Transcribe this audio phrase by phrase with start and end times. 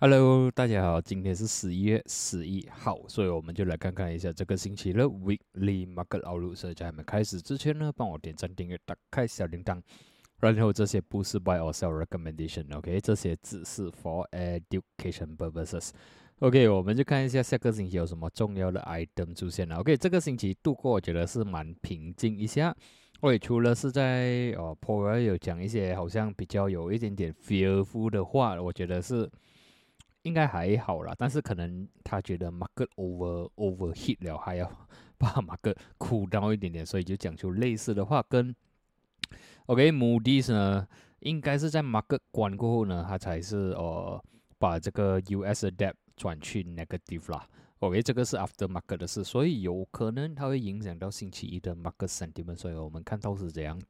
[0.00, 6.54] Hello，大家好，今天是十一月十一号，所以我们就来看看一下这个星期的 Weekly Market Outlook。
[6.54, 9.82] 所以在还没开始之前呢，帮我点赞、订阅、打开小铃铛。
[10.40, 13.00] 然后这些不是 Buy or Sell Recommendation，OK？
[13.00, 15.90] 这些只是 For Education Purposes。
[16.38, 19.76] OK，我们就看一下下个星期有什么重要的 item 出现了。
[19.78, 22.72] OK，这个星期度过我觉得是蛮平静一下。
[23.20, 29.30] OK，除了是在哦 p o r 有讲一些好像比较有一点点 fearful 的话，我觉得是。
[30.22, 34.70] 应该还好啦，但是可能他觉得 market over overheat 了，还要
[35.16, 38.22] 把 market cool down 一点点，所以就讲出类似的话。
[38.28, 38.54] 跟
[39.66, 40.86] OK，Moody's 呢，
[41.20, 44.22] 应该是在 market 关过后呢，他才是呃
[44.58, 47.48] 把这个 US debt 转去 negative 啦。
[47.80, 53.80] OK，这个是 after market 的事，所以有可能它会影响到星期一的 market sentiment，所以我们看到是这样。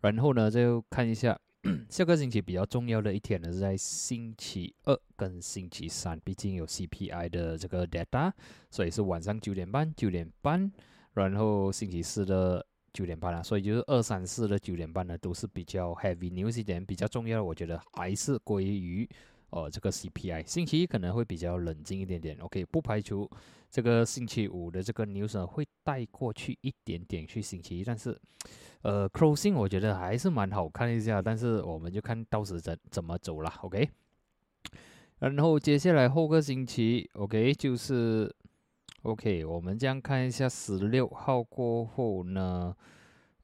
[0.00, 1.38] 然后呢，就看一下。
[1.90, 8.32] 下个星期比较重要的一天呢，是在星期二跟星期三，毕竟有 CPI 的这个 data，
[8.70, 10.72] 所以是晚上九点半、九点半，
[11.12, 19.06] 然后星期四的九点半啊，所以就是二三四的九点半呢，都是比较 heavy news 一点，比较重要的，我觉得还是归于。
[19.50, 23.28] 哦，这个 CPI 星期一可能会比较冷静一点点，OK，不排除
[23.68, 28.16] 这个星期五的这个 news 会带过去一点点去星期一，但是，
[28.82, 33.88] 呃，closing 我觉得还是蛮好看一下，但是我们就看到时怎怎么走了，OK。
[35.18, 38.34] 然后接下来后个星期，OK，就是
[39.02, 42.74] OK，我们这样看一下十六号过后呢，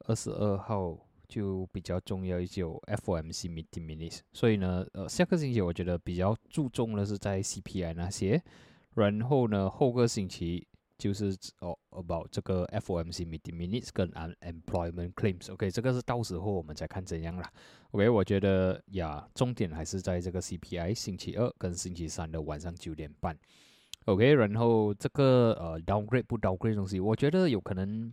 [0.07, 1.06] 二十二号。
[1.29, 8.43] 就比较重要一些，FOMC meeting minutes，所以呢，呃，下个星期我觉得比较注重的是在 CPI 那些，
[8.95, 10.67] 然后呢，后个星期
[10.99, 17.53] 就是哦，about 这个 FOMC meeting minutes 跟 unemployment claims，OK，这个是到时候我们再看怎样啦。
[17.91, 23.37] OK，我觉得呀，重点还是在这个 CPI，星期二跟星期三的晚上九点半
[24.07, 28.13] ，OK，然后这个呃 downgrade 不 downgrade 东西，我觉得有可能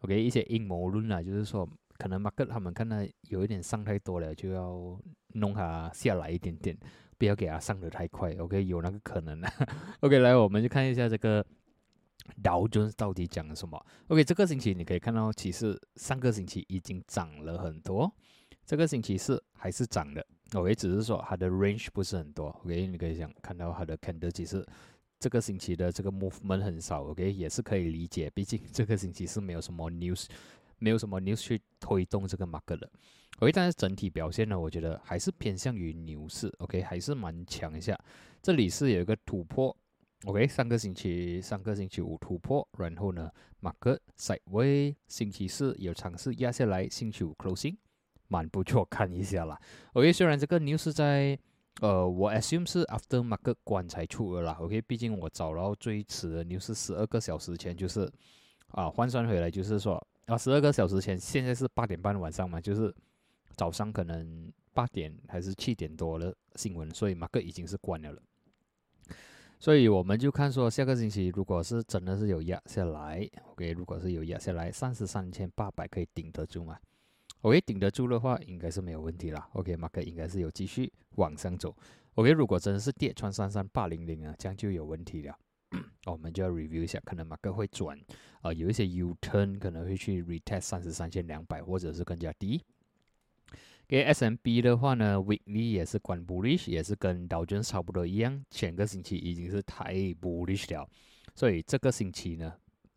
[0.00, 1.68] ，OK，一些阴谋论啊，就是说。
[2.00, 2.96] 可能马克他们看到
[3.28, 4.98] 有一点上太多了，就要
[5.34, 6.74] 弄它下来一点点，
[7.18, 8.32] 不要给它上的太快。
[8.36, 9.38] OK，有那个可能。
[10.00, 11.44] OK，来，我们就看一下这个
[12.42, 13.78] 道琼到底讲了什么。
[14.08, 18.10] OK，这个星期你可以看到，其实上个星期已经涨了很多，
[18.64, 20.26] 这个星期是还是涨的。
[20.54, 22.48] OK，只是说它的 range 不是很多。
[22.64, 24.66] OK，你可以想看到它的 candle 其实
[25.18, 27.04] 这个星期的这个 movement 很少。
[27.04, 30.24] OK，也是可以理解，毕竟这个星期是没有什么 news。
[30.80, 32.90] 没有什么 news 去推动这个 market 的
[33.38, 37.96] ，OK，但是整体表现呢，我觉得还是偏向于牛市，OK，还是蛮强一下。
[38.42, 39.76] 这里是有一个突破
[40.24, 43.30] ，OK，上个星期上个星期五突破，然后呢
[43.60, 47.76] ，market sideway，星期四有尝试压下来，星期五 closing，
[48.28, 49.60] 蛮不错，看一下啦。
[49.92, 51.38] OK，虽然这个 news 在，
[51.82, 58.10] 呃，我 assume 是 after market 关才出的啦，OK，毕竟我找到最迟的 news 十二个小时前就是，
[58.68, 60.02] 啊，换算回来就是说。
[60.30, 62.94] 啊，十二个小时前，现在是八点半晚上嘛，就是
[63.56, 68.22] 早上可能八点还是七点多的新闻，所以马克已经是关了了。
[69.58, 76.78] 所以我们就看说，下个星期如果是真的是有压下来，OK，如果是有压下来，三十三千八百可以顶得住吗
[77.40, 79.48] ？OK，顶得住的话，应该是没有问题啦。
[79.54, 81.74] OK，马克应该是有继续往上走。
[82.14, 85.36] OK，如果真的是跌穿三三八零零啊，这样就有问题了。
[86.06, 87.98] 我们就要 review 一下，可能马克会转，
[88.40, 92.64] 啊，有一些 U turn 可能会去 retest 三十三千两百，或者是更加低。
[93.86, 100.88] 给 S M B 的话呢，weekly 也是关 bullish，也是跟道琼差不多一样，前个星期已经是太 bullish 了，
[101.34, 102.54] 所以这个星期呢，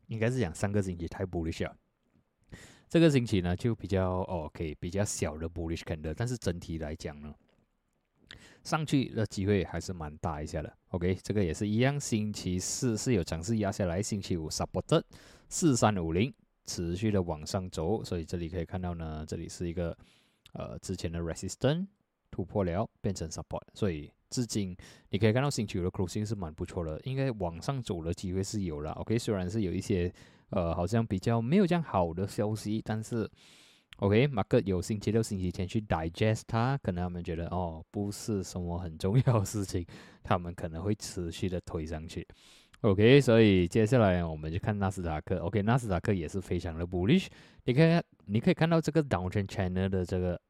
[0.08, 1.76] 应该是讲上个星期太 bullish 了，
[2.88, 7.34] 这个星期呢就比较 OK，比较小的 bullish candle，但是整体来讲呢。
[8.64, 12.00] 上去的机会还是蛮大一下的，OK，这个也是一样。
[12.00, 15.04] 星期四是有尝试压下来，星期五 support
[15.50, 16.34] 四三五零
[16.66, 19.98] 持续的往上走，所以这里可以看到呢，这里是一个
[20.54, 21.88] 呃之前的 resistance
[22.32, 24.76] 突破了，变成 support，所以至今
[25.10, 30.14] 你可以看到星期五的 closing 是蛮不错的，应该往上走的机会是有了，OK，虽然是有一些
[30.50, 33.30] 呃好像比较没有这样好的消息，但是。
[34.04, 39.86] OK，马克有星期六、星期天去 digest 它，可能他们觉得哦，不是什么很重要的事情，
[40.22, 42.28] 他们可能会持续的推上去。
[42.82, 45.38] OK，所以接下来我们就看纳斯达克。
[45.38, 47.28] OK，纳斯达克也是非常的 bullish。
[47.64, 50.42] 你看，你可以看到这个 downtrend channel 的这个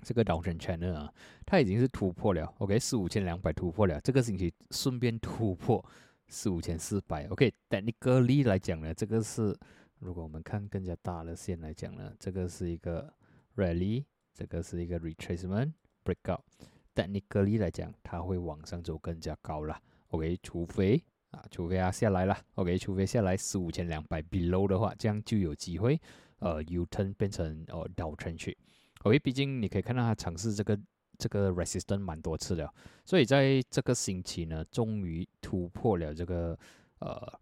[0.00, 1.12] 这个 downtrend channel 啊，
[1.44, 2.50] 它已经是突破了。
[2.56, 5.84] OK，四五千两百突破了，这个星期顺便突破
[6.28, 7.26] 四五千四百。
[7.26, 9.54] OK，technically 来讲呢，这个是。
[10.02, 13.14] 如果我们看更加大的线来讲呢，这个是一个
[13.54, 14.04] rally，
[14.34, 19.80] 这个是一个 retracement，breakout，technically 来讲，它会往上走更加高了。
[20.08, 21.00] OK，除非
[21.30, 22.36] 啊，除非它下来了。
[22.56, 26.00] OK，除非下来十五千两百 below 的话，这样就有机会
[26.40, 28.58] 呃 U turn 变成呃 down trend 去。
[29.04, 30.76] OK，毕竟你可以看到它尝试这个
[31.16, 36.58] 这个 resistance 蛮多次了，所以在这个星期呢，终于突破了这个
[36.98, 37.38] 呃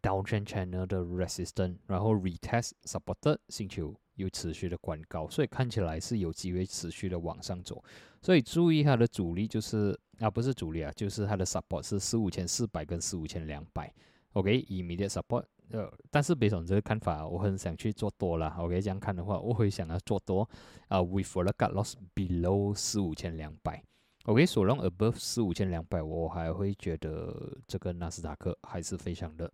[0.00, 3.96] down trend channel 的 resistance，然后 retest supported 星期五。
[4.16, 7.82] 又持续的关高，所以看起来是有机会持续的往上走。
[8.20, 13.90] 所以注意它的阻力就是啊，不是阻力啊，就是它的 support 是四五千四百跟四五千两百。
[14.34, 15.44] OK，immediate support。
[15.70, 18.54] 呃，但是别总这个看法，我很想去做多了。
[18.58, 20.46] OK，这样看的话，我会想要做多
[20.88, 23.82] 啊，with the cut loss below 四五千两百。
[24.24, 29.50] OK，所 long above 四五千两百，我还会觉得这个纳斯达克还是非常的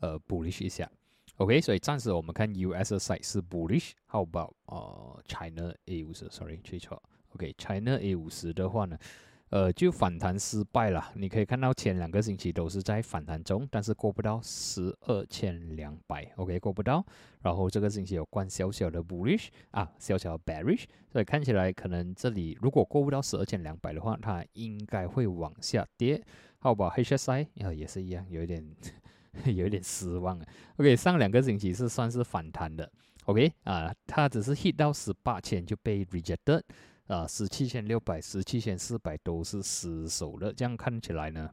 [0.00, 0.90] 呃 bullish 一下。
[1.36, 7.02] OK，所以暂时我们看 US side 是 bullish，How about 呃 China A 五十？Sorry，记错。
[7.34, 8.96] OK，China A 五十的话呢，
[9.50, 11.12] 呃，就反弹失败了。
[11.14, 16.26] 你可以看到前两个星期都是在反弹中，但是过不到十二千两百。
[16.36, 17.04] OK，过不到。
[17.42, 26.24] 然后这个星期有关小小的 bullish 啊，小小的 bearish，所以看起来可能这里如果过不到十二千两百的话，它应该会往下跌。
[26.60, 27.48] How about HSI？
[27.62, 28.66] 啊，也是一样，有一点。
[29.54, 30.46] 有点失望啊。
[30.76, 32.90] OK，上两个星期是算是反弹的。
[33.24, 36.62] OK 啊，它只是 hit 到十八千就被 rejected，
[37.06, 40.52] 啊，十七千六百、十七千四百都是失守的。
[40.52, 41.50] 这样看起来呢，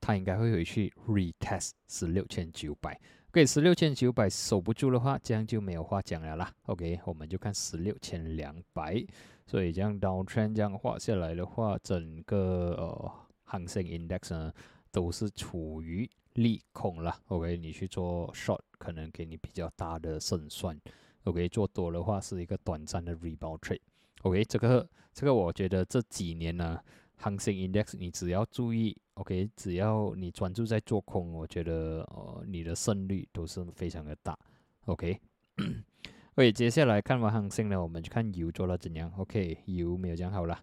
[0.00, 3.00] 它应该会回去 retest 十六千九百。
[3.30, 6.52] OK，十六千九百守不住的话，这样就没有话讲了啦。
[6.66, 9.02] OK，我们就看十六千两百。
[9.46, 13.12] 所以这样 down trend 这样画下来的话，整个呃
[13.44, 14.52] 恒生 index 呢
[14.92, 16.08] 都是处于。
[16.34, 20.78] 利空了，OK，你去做 short 可能给你比较大的胜算
[21.24, 26.78] ，OK，做多的话是一个短暂的 rebound trade，OK，这个这个我觉得这几年呢，
[27.16, 34.38] 恒生 index 你只要注意，OK，只要你专注在做空，我觉得呃你的胜率都是非常的大
[34.86, 40.58] OK，OK， 接下来看完恒生呢，我们去看油做了怎样，OK，油没有讲好了。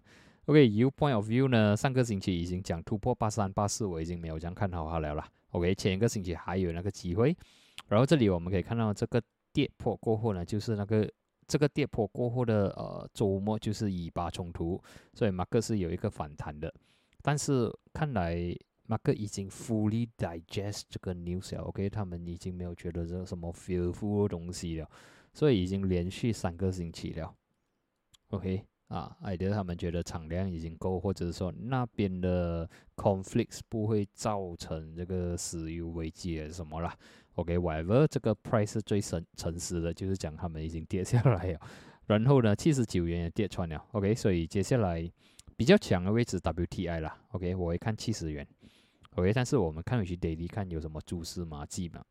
[0.46, 1.76] OK，U point of view 呢？
[1.76, 5.28] 上个星期已经讲突破八三八四，我已经没有这样看好它了啦。
[5.50, 7.36] OK，前一个星期还有那个机会。
[7.88, 9.22] 然后这里我们可以看到，这个
[9.52, 11.10] 跌破过后呢，就是那个
[11.46, 14.82] 这个跌破过后的呃周末就是以巴冲突，
[15.14, 16.72] 所以马克是有一个反弹的。
[17.22, 18.54] 但是看来
[18.86, 21.62] 马克已经 fully digest 这个 news 了。
[21.62, 24.90] OK，他们已经没有觉得这什么 fearful 东西了，
[25.32, 27.34] 所以已经连续三个星期了。
[28.28, 28.64] OK。
[28.88, 36.96] 啊，艾德他们觉得产量已经够，或者是说那边的 conflicts 不会造成这个石油危机什么啦。
[37.34, 41.60] OK，whatever，这个 price 是最诚诚实的，就是讲他们已经跌下来了。
[42.06, 43.84] 然后呢，七十九元也跌穿了。
[43.92, 45.08] OK，所以接下来
[45.56, 47.16] 比较强的位置 WTI 啦。
[47.32, 48.46] OK，我会看七十元。
[49.16, 52.02] OK，但是我们看回去 daily 看有什么蛛丝马迹嘛。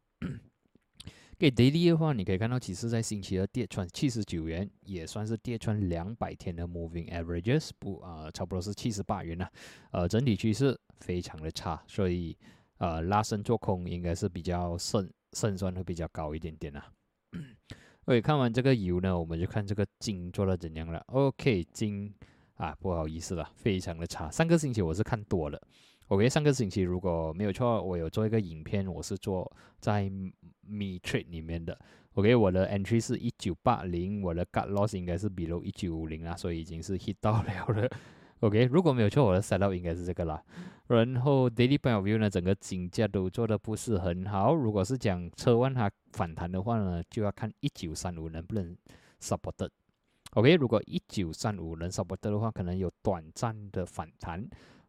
[1.40, 9.48] 给 daily 的话，你可以看到，其实在星期二跌穿七十九元，也算是跌穿两百天的 moving averages，不啊，差不多是七十八元了。
[9.92, 12.36] 呃，整体趋势非常的差，所以
[12.80, 16.92] 呃，拉升做空应该是比较胜胜算会比较高一点点啊。
[18.06, 21.04] OK，看完这个油呢，我们就看这个金做的怎样了。
[21.10, 22.12] OK，金
[22.56, 24.32] 啊，不好意思了，非常的差。
[24.32, 25.62] 上个星期我是看多了。
[26.08, 30.12] OK，上个星期如果没有错，我有做一个影片，我是做在。
[30.70, 31.80] Me Trade 里面的
[32.16, 37.90] ，OK，我的 Entry 是一九八零，我的 Cut Loss 应该是 below 一九五零啦，所以已经是 hit 到了了。
[38.42, 40.44] OK，如果没有错，我的 Setup 应该是这个啦。
[40.88, 44.54] 然后 daily point view 呢，整个金价都做的不是很好。
[44.54, 48.76] 如果是讲车万它反弹的话呢，就要看一九三五能不能
[49.22, 49.70] Support。
[50.32, 54.46] OK，如果一九三五能 Support 的话，可能有短暂的反弹。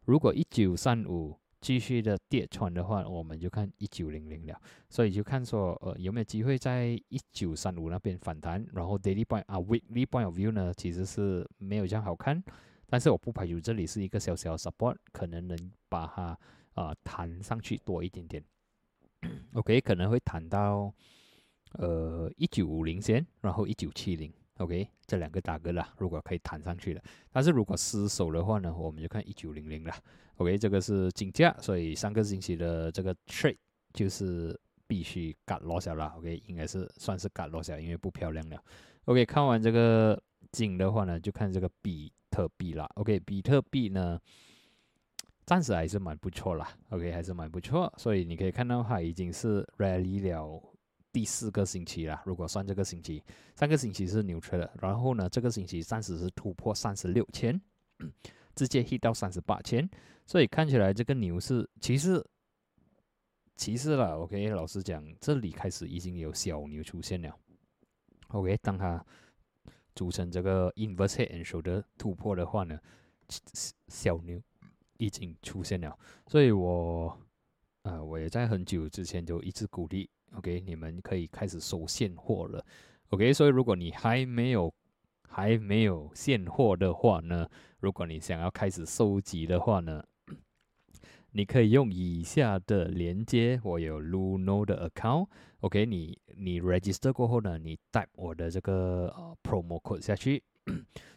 [0.09, 12.43] 如果一九三五继续的跌穿的话，我们就看一九零零了，所以就看说呃有没有机会在一九三五那边反弹，然后 daily point 啊 weekly point of view 呢其实是没有这样好看，
[12.87, 16.35] 但是我不排除这里是一个小小 support，可能能把它
[16.73, 18.43] 啊弹上去多一点点，
[19.53, 20.91] OK 可能会弹到
[21.73, 24.33] 呃一九五零先，然后一九七零。
[24.59, 27.01] OK，这两个大哥啦，如果可以弹上去了，
[27.31, 29.93] 但是如果失手的话呢，我们就看一九零零了。
[30.35, 33.57] OK，这个是金价，所以上个星期的这个 trade
[33.93, 36.13] 就是必须 cut loss 了。
[36.17, 38.61] OK，应该是算是 cut loss，因为不漂亮了。
[39.05, 42.85] OK，看完这个金的话呢，就看这个比特币啦。
[42.95, 44.19] OK，比特币呢，
[45.45, 46.69] 暂时还是蛮不错啦。
[46.89, 50.61] OK，还是蛮不错，所以你可以看到它已经是 rally 了
[51.11, 52.21] 第四个星期啦。
[52.25, 53.23] 如果算这个星期，
[53.55, 57.59] 上个星期是牛车的，然后呢，这个星期暂时是突破三十六千，
[58.55, 59.89] 直接 hit 到三十八千，
[60.25, 62.25] 所以看起来这个牛市其实
[63.55, 67.35] 其实了，OK，老实讲，这里开始已经有小牛出现了。
[68.29, 69.05] OK，当它
[69.95, 72.79] 组成这个 inverse head and shoulder 突破的话呢，
[73.87, 74.41] 小牛
[74.97, 75.97] 已经出现了，
[76.27, 77.19] 所以我。
[77.83, 82.65] 啊，我也在很久之前就一直鼓励，OK，你们可以开始收现货了
[83.09, 83.33] ，OK。
[83.33, 84.73] 所以如果你还没有
[85.27, 87.47] 还没有现货的话呢，
[87.79, 90.03] 如果你想要开始收集的话呢，
[91.31, 100.43] 你可以用以下的连接，我有 Luno 的 account，OK，你你 register 过后呢，你 type 我的这个呃 promo code 下去，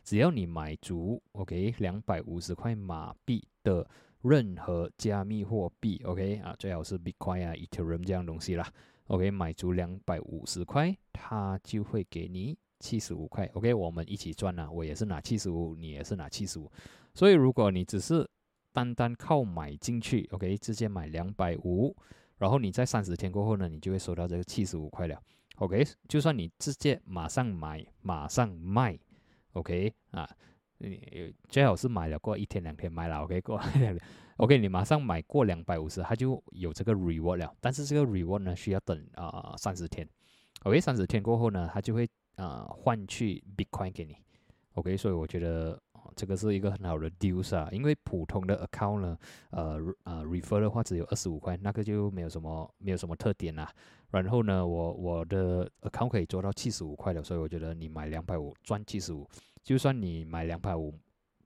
[0.02, 3.88] 只要你买足 OK 两百五十块马币的。
[4.25, 8.73] 任何加密货币，OK 啊，最好是 Bitcoin 啊、Ethereum 这样东西啦。
[9.07, 13.49] OK，买足两百五十块，它就会给你七十五块。
[13.55, 16.71] OK，我们一起赚啊，我也是拿七十五，你也是拿七十五。
[17.15, 18.29] 所以如果你只是
[18.73, 21.95] 单单靠买进去，OK，直接买两百五，
[22.39, 25.21] 然后你在三十天过后呢，你就会收到这个七十五块了。
[25.57, 28.99] OK，就算你直接马上买，马上卖
[29.53, 30.29] ，OK 啊。
[30.89, 33.61] 你最好是买了过一天两天买了，OK 过，
[34.39, 37.55] OK 你马上买过两百五十，它就有这个 reward 了。
[37.61, 40.09] 但是这个 reward 呢，需要等啊三十天
[40.65, 44.17] ，OK 三十天过后呢，它就会啊换去 Bitcoin 给你
[44.75, 45.81] ，OK 所以我觉得
[46.17, 49.17] 这个是一个很好的 deal 啊，因为普通的 account 呢，
[49.51, 53.71] 呃呃 refer 的话只有二十五块，那个就没有什么没有什么特点啦。
[54.11, 59.29] 然后呢，我我的 account 可以做到七十五块的，所以我觉得你买两百五赚七十五。
[59.62, 60.92] 就算你买两百五，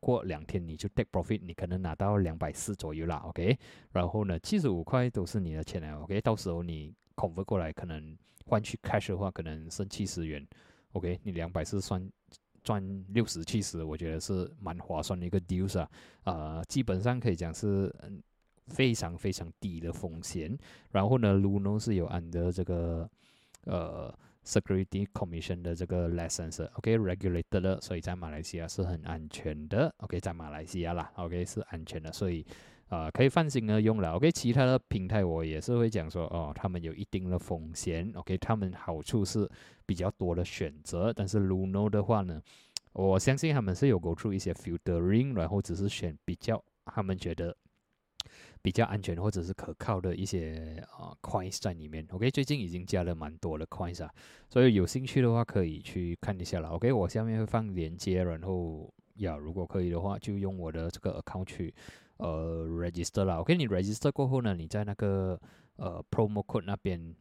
[0.00, 3.58] 过两天你就 take profit，你可能拿到两百四左右啦，OK。
[3.92, 6.20] 然后呢，七十五块都是你的钱了，OK。
[6.20, 10.46] 到时候你 conver 过来，可能换去 cash 的话，可能剩七十元
[10.92, 11.20] ，OK。
[11.22, 12.10] 你两百四算
[12.62, 15.90] 赚六十七十，我觉得是蛮划算的一个 deal 啊。
[16.24, 17.94] 呃，基本上可以讲是
[18.68, 20.56] 非常非常低的风险。
[20.90, 23.10] 然后呢，Luno 是有按的这个
[23.64, 24.18] 呃。
[24.46, 32.46] Security Commission 的这个 license，OK，regulated 的，所以在马来西亚是很安全的，OK，在马来西亚啦，OK 是安全的，所以
[32.88, 39.50] 啊可以放心的用了，OK，其他的平台我也是会讲说，哦，他们有一定的风险，OK，他们好处是
[39.84, 42.40] 比较多的选择，但是 Luno 的话呢，
[42.92, 47.56] 我相信他们是有 go through 一些 filtering，然后只是选比较他们觉得。
[48.66, 54.12] 比较安全或者是可靠的一些啊 coins 在里面，OK，最近已经加了蛮多的 coins 啊，
[54.50, 61.72] 所以有兴趣的话可以去看一下啦，OK，我下面会放链接，然后呀，如果可以的话就用我的这个 account 去
[62.16, 65.40] 呃 register 啦，OK，你 register 过后呢，你在那个
[65.76, 67.14] 呃 promo code 那边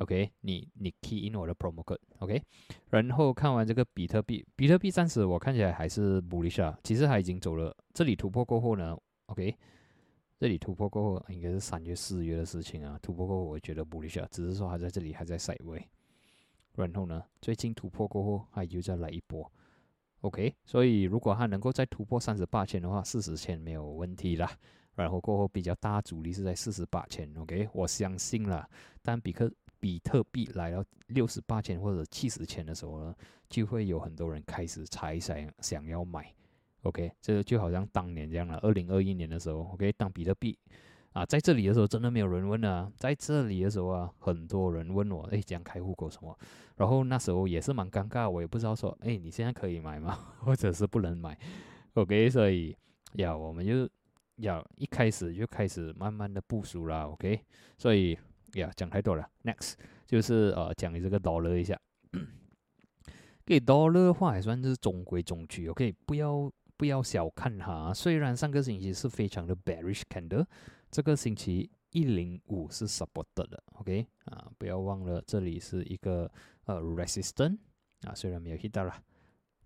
[0.00, 2.42] ，OK，你你 key in 我的 promo code，OK，
[2.90, 9.56] 然后看完这个比特币，比特币暂时我看起来还是 bullish 啊，其实它已经走了，这里突破过后呢，OK。
[10.38, 12.98] 这里突破过后，应该是三月、四月的事情啊。
[13.00, 15.82] 突破过后，我觉得不理想，只是说还在这里还在塞位。
[16.74, 19.50] 然后呢，最近突破过后，它又再来一波。
[20.20, 24.50] OK，所以如果它能够再突破三十八千的话，四十千没有问题啦。
[24.94, 27.32] 然后过后比较大阻力是在四十八千。
[27.38, 28.68] OK，我相信了。
[29.02, 33.14] 当比克比特币来到六十八千或者七十千的时候呢，
[33.48, 36.30] 就会有很多人开始猜想想要买。
[36.86, 38.58] OK，这就好像当年这样了。
[38.62, 40.56] 二零二一年的时候，OK，当比特币
[41.12, 42.90] 啊在这里的时候，真的没有人问啊。
[42.96, 46.38] 在这里的时候啊，很多人问我，哎，讲开户口什么？
[46.76, 50.16] 然后那时候也是蛮尴尬，我也不知道说，哎，你现在可以买吗？
[50.40, 51.36] 或者是不能买
[51.94, 52.76] ？OK，所以
[53.14, 53.88] 呀，我们就
[54.36, 57.08] 要一开始就开始慢慢的部署啦。
[57.08, 57.40] OK，
[57.78, 58.16] 所以
[58.54, 59.28] 呀，讲太多了。
[59.42, 59.72] Next
[60.06, 61.76] 就是呃，讲你这个 dollar 一下，
[63.44, 65.66] 给 dollar 的话还算是中规中矩。
[65.68, 66.52] OK，不要。
[66.76, 70.46] 不要小看它，虽然上个星期是非常的 bearish candle，
[70.90, 74.06] 这个星期一零五是 supported 的，OK？
[74.26, 76.30] 啊，不要忘了这里是一个
[76.64, 77.56] 呃 resistance
[78.02, 78.94] 啊，虽然没有 hit 到了，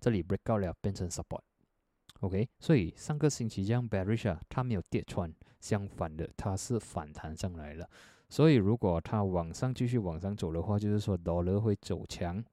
[0.00, 7.90] 这里 break out 了变成 support，OK，所以上个星期这样 bearish 啊，它没有跌穿，相反的它是反弹上来了，
[8.28, 12.44] 所以如果它往上继续往上走的话，就是说 dollar 会走强，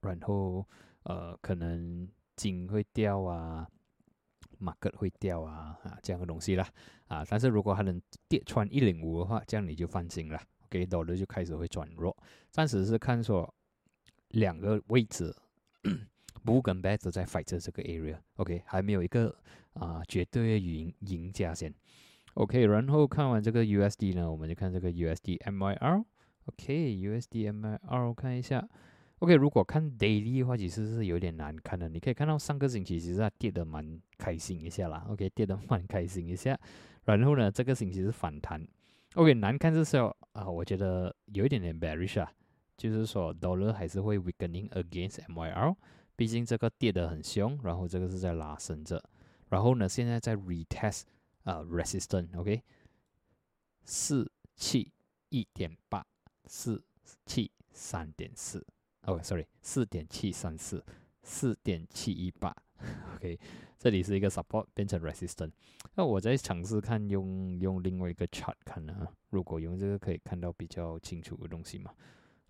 [0.00, 0.66] 然后
[1.04, 2.08] 呃可能。
[2.40, 3.68] 金会掉啊，
[4.58, 6.66] 马克会掉啊，啊这样的东西啦，
[7.06, 12.16] 啊，但是如果它能跌穿一零五的话，这样你就放心了，OK，到了就开始会转弱，
[12.50, 13.52] 暂时是看说
[14.28, 15.36] 两个位置，
[16.42, 19.36] 不跟 bad 在 fight 这个 area，OK，还没有一个
[19.74, 21.74] 啊绝对赢赢家先
[22.34, 26.04] ，OK，然后看完这个 USD 呢，我们就看这个 USD MYR。
[26.46, 28.66] OK，USDMR 看一下。
[29.20, 31.88] OK，如果看 daily 的话，其实是有点难看的。
[31.90, 35.06] 你可以看到上个星期其实它跌得蛮开心一下啦。
[35.10, 36.58] OK，跌得 蛮开心一下。
[37.04, 38.66] 然后呢，这个星期是反弹。
[39.14, 42.32] OK，难看是说啊，我觉得有一点点 bearish 啊，
[42.78, 45.76] 就是说 dollar 还是会 weakening against MYR，
[46.16, 49.02] 毕竟这个跌得很凶，然后这个是在拉升着。
[49.50, 51.02] 然后呢，现在在 retest
[51.42, 52.62] 啊 resistance，OK，
[53.84, 54.90] 四七
[55.28, 56.06] 一点八，
[56.46, 56.82] 四
[57.26, 58.66] 七三点四。
[59.02, 60.84] 哦，sorry，四点七三四，
[61.22, 62.54] 四点七一八
[63.16, 63.38] ，OK，
[63.78, 65.52] 这里是一个 support 变成 resistance。
[65.94, 71.90] 那我在尝试看用用另外一个 chart 看呢，如果用这个可以看到比较清楚的东西嘛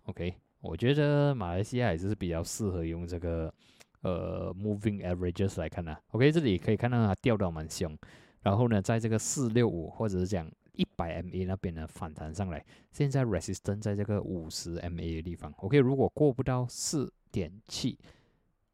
[0.03, 3.53] ？OK，我觉得马来西亚还是比较适合用这个
[4.01, 5.97] 呃 moving averages 来看呢。
[6.09, 7.97] OK，这里可以看到它掉到蛮凶，
[8.41, 10.51] 然后呢，在这个四六五或者是讲。
[10.73, 15.53] 一百 MA 那边呢反弹上来，现在 resistance 在这个五十 MA 的地方。
[15.57, 17.97] OK，如果过不到四点七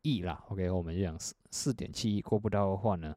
[0.01, 3.15] 亿啦，OK，我们就讲四四点七亿过不到的话呢，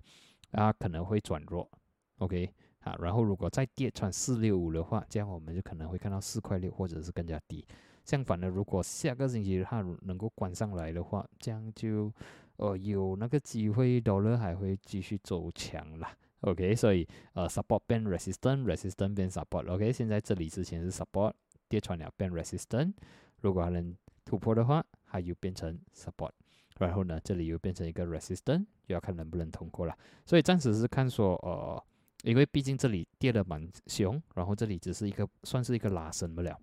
[0.52, 1.70] 啊可能会转弱。
[2.18, 7.66] OK，啊，然后如果再跌穿四六五的话，这样我们就可能会看到四块六或者是更加低。
[8.04, 12.12] 相反的，如果下个星期它能够关上来的话，这样就
[12.56, 16.16] 呃有那个机会豆乐还会继续走强啦。
[16.40, 19.70] OK，所以呃，support 变 resistant，resistant 变 support。
[19.70, 21.32] OK，现在这里之前是 support，
[21.68, 22.94] 跌穿了变 resistant。
[23.40, 26.30] 如果还能突破的话，它又变成 support。
[26.78, 29.94] 然后呢，这里又变成一个 resistant，就要看能不能通过了。
[30.24, 31.84] 所以暂时是看说，呃，
[32.22, 36.58] 因为毕竟这里跌的蛮凶，然后这里只是一个算是一个拉升不了，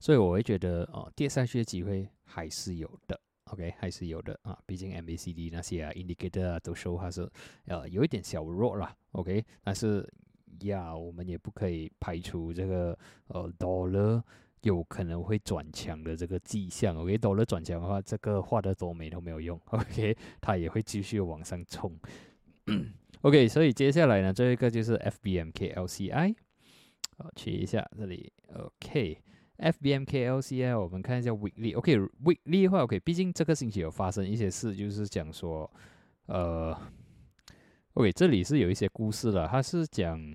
[0.00, 3.20] 所以我会觉得，呃，跌下去的机会还是有的。
[3.52, 7.30] OK，还是有的啊，毕竟 MACD 那些啊 indicator 啊都说还是
[7.66, 8.96] 呃有一点小弱啦。
[9.12, 10.10] OK，但是
[10.60, 14.22] 呀，我们也不可以排除这个呃 dollar
[14.62, 16.96] 有可能会转强的这个迹象。
[16.96, 19.60] OK，dollar 转强的话，这个画的多美都没有用。
[19.66, 21.94] OK， 它也会继续往上冲。
[23.20, 26.34] OK，所以接下来呢，这一个就是 FBMKLCI，
[27.18, 28.32] 好，取一下这里。
[28.54, 29.18] OK。
[29.58, 35.70] FBMKLCI，我们看一下 weekly，OK，weekly 的话，OK，毕竟这个星期有发生一些事，就是讲说，
[36.26, 36.76] 呃
[37.94, 40.34] ，OK，这里是有一些故事的，它是讲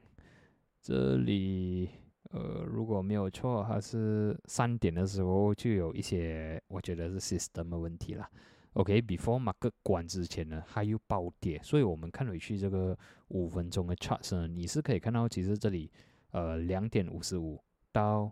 [0.82, 1.90] 这里，
[2.30, 8.26] 呃，如果没有错，它是三点的时候就有一些，我觉得是 system 的问题了
[8.74, 12.98] ，OK，before market 关之前呢，它又暴跌，所以我们看回去这个
[13.30, 15.92] 五分钟的 chart 呢，你是可以看到，其实这里，
[16.32, 18.32] 呃，两点五十五到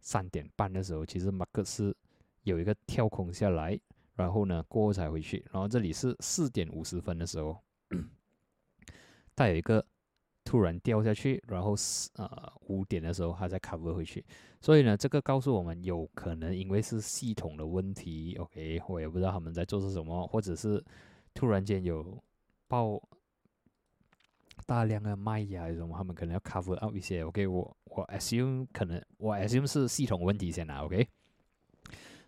[0.00, 1.96] 三点半的时候，其实马克思
[2.42, 3.78] 有一个跳空下来，
[4.14, 7.56] 然后呢过后才回去，然后这里是四点五十分的时候，
[9.36, 9.84] 它有一个
[10.44, 14.24] 突然掉下去，然后四呃五点的时候它再 cover 回去，
[14.60, 20.82] 所以呢这个告诉我们有可能因为是系统的问题，OK，我也不知道他们在做些什么，或者是
[21.34, 22.22] 突然间有
[22.66, 23.02] 爆。
[24.68, 31.08] 大量的卖呀，什么他们可能要 cover up 一些，OK，我我 assume 可能我 assume 是系统问题先啦，OK。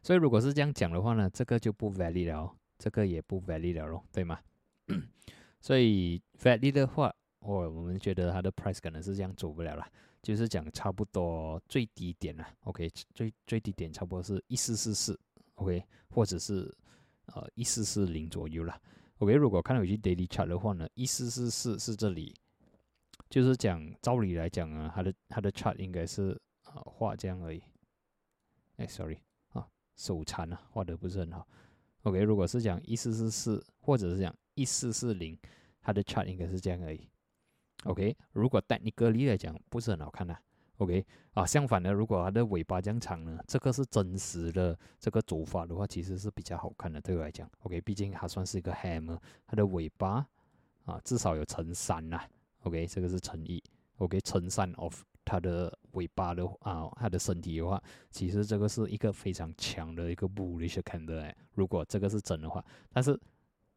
[0.03, 4.41] 所以如果是这样讲的话呢，这个就不 valid 了，这个也不 valid 了咯，对吗？
[5.61, 9.87] 所以 valid 的话，我我们觉得它的 price 可能是这样走不了了，
[10.23, 15.21] 就是讲差不多最低点了，OK，最最低点差不多是一四四四
[15.57, 16.75] ，OK，或者是
[17.27, 18.81] 呃一四四零左右了。
[19.21, 22.35] OK，如果看回去 daily chart 的话呢，一四四四是这里，
[23.29, 26.31] 就是讲照理来讲啊，它的它的 chart 应该是
[26.63, 27.63] 啊画这样而已。
[28.77, 29.19] 哎，sorry
[29.51, 31.47] 啊，手残啊，画的不是很好。
[32.05, 35.39] OK，如果是讲一四四四或者是讲一四四零，
[35.83, 37.07] 它的 chart 应该是这样而已。
[37.85, 40.35] OK，如果带你个例来讲，不是很好看的。
[40.81, 46.99] OK，啊，相反的，如果它的尾巴这样长呢，这个是真实的这个走法的话，其实是比较好看的。
[47.03, 50.27] 对我来讲，OK，毕竟它算是一个 hammer，它的尾巴
[50.87, 52.19] 啊至少有乘三呐。
[52.63, 53.63] OK，这个是乘一。
[53.99, 61.31] OK，乘三 of 它的尾巴的啊，它的身体的话，其实这个是一个非常强的一个 bullish candle。
[61.53, 63.21] 如果这个是真的话，但是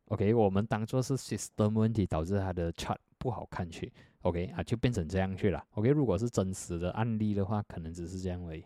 [0.05, 3.89] OK，我们当做是 system 问题导致它的 chart 不好看去。
[4.23, 5.65] OK 啊，就变成这样去了。
[5.75, 8.65] OK，如果是真实的案例的话，可能只是这样而已。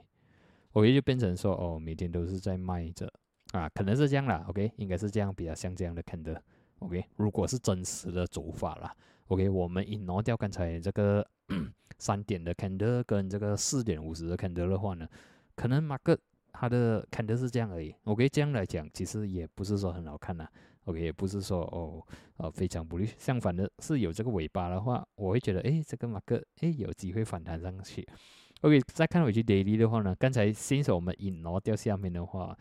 [0.71, 3.07] OK，就变成说，哦，每天都是在卖着
[3.51, 4.43] 啊，可能是这样啦。
[4.47, 6.39] OK，应该是这样，比较像这样的 candle。
[6.79, 8.91] OK，如果是真实的走法啦
[9.27, 11.27] OK，我们 ignore 掉刚才这个
[11.99, 15.07] 三点的 candle 跟这个四点五十的 candle 的话呢，
[15.55, 16.17] 可能 market
[16.51, 17.93] 它的 candle 是这样而已。
[18.05, 20.47] OK，这样来讲，其实也不是说很好看呐。
[20.88, 22.02] OK，也不是说哦，
[22.38, 23.06] 呃，非常不利。
[23.17, 28.08] 相反的是，有这个尾巴的话，我会觉得，哎，这个马克，哎，有机会反弹上去。
[28.62, 32.58] OK，再看回去 daily 的话呢，刚才新手我们引挪掉下面的话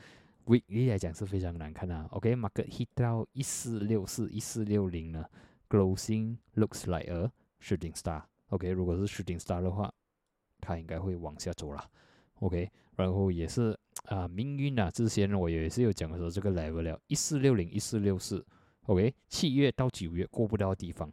[0.47, 2.09] ，weekly 来讲是非常难看啊。
[2.11, 5.25] OK，market hit 到一四六四、一四六零呢
[5.69, 7.31] ，closing looks like a
[7.63, 8.25] shooting star。
[8.49, 9.93] OK，如果是 shooting star 的话，
[10.61, 11.89] 它应该会往下走了。
[12.41, 18.45] OK，然后也是啊，命运啊，之前我也是有讲说这个 level 了，一四六零、一四六四。
[18.83, 21.11] OK，七月到九月过不到的地方。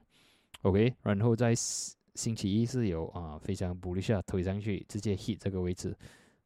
[0.61, 5.97] OK，然后在星期一是有啊非常补一下推上去，直接 hit 这个位置，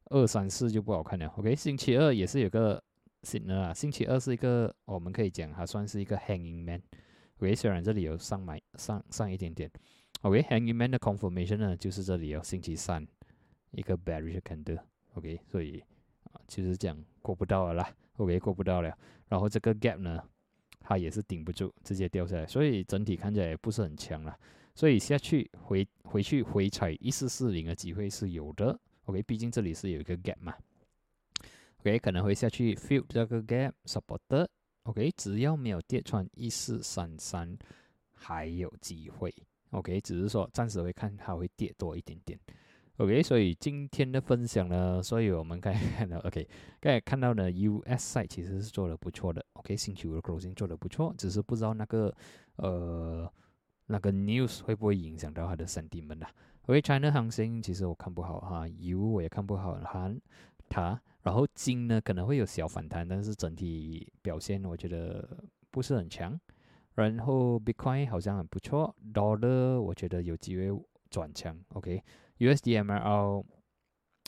[0.06, 1.26] 二三四就不好看了。
[1.36, 2.82] OK，星期二也是有个
[3.24, 6.80] signal 啊，星期二是一个我们可以讲还算是一个 hanging man。
[7.40, 9.70] OK，虽然这里有上买上上一点点。
[10.22, 13.06] OK，hanging man 的 confirmation 呢就是这里哦，星期三
[13.72, 14.80] 一个 bearish candle。
[15.14, 15.82] OK，所以
[16.32, 17.94] 啊就是讲过不到了啦。
[18.16, 18.96] OK，过不到了。
[19.28, 20.22] 然后这个 gap 呢，
[20.80, 24.38] 它也是顶不住，直接掉下来，所以整体看起来也不是很强了。
[24.74, 30.54] 所以下去回回去回踩一四四零的机会是有的，OK，毕竟这里是有一个 gap 嘛
[31.80, 37.58] ，OK，可能会下去 fill 这个 gap support，OK，只要没有跌穿一四三三，
[38.12, 39.34] 还有机会
[39.70, 42.38] ，OK，只是说暂时会看它会跌多一点点
[42.98, 46.46] ，OK，所以今天的分享呢，所以我们可以看到， OK，
[46.78, 52.14] 刚才看到呢，US side 其实是做的不错的，OK，星期五的 closing 做的不错，只是不知道那个
[52.56, 53.28] 呃。
[53.90, 56.30] 那个 news 会不会影响到它的 sentiment 啊？
[56.66, 60.14] 因为 China 行情其实我看不好哈，油我也看不好哈，
[60.68, 65.26] 它，然后金呢可能会有小反弹，但是整体表现我觉得
[65.70, 66.38] 不是很强。
[66.96, 72.04] 然后 Bitcoin 好像很不错，Dollar 我觉得有机会转强，OK。
[72.38, 73.44] USDMRO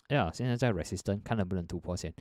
[0.08, 2.12] 呀，现在在 resistance，看能不能突破线。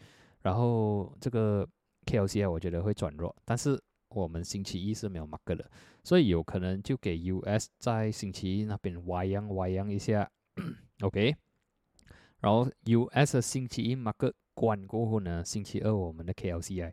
[0.41, 1.67] 然后这个
[2.05, 3.81] KLCI 我觉得会转弱，但是。
[4.15, 5.71] 我们星期一是没有 market 的，
[6.03, 10.27] 所以有可能就给 US 在星期一那边歪样歪样一下，
[11.05, 11.35] OK。
[12.39, 16.91] 然后 US 的星期一 market 关过后呢，星期二我们的 KLCI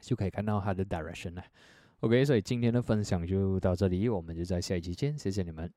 [0.00, 1.44] 就可以看到它的 direction 了
[2.00, 2.24] ，OK。
[2.24, 5.70] 所以今天的分享就到这里，我们就在下一期见，谢谢你们。